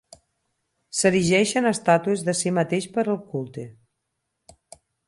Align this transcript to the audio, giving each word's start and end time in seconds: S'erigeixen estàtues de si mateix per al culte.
S'erigeixen 0.99 1.71
estàtues 1.73 2.27
de 2.31 2.35
si 2.41 2.55
mateix 2.61 2.89
per 2.99 3.07
al 3.07 3.21
culte. 3.35 3.71